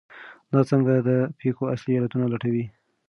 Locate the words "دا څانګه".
0.51-0.93